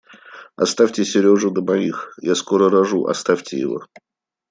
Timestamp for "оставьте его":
3.05-3.85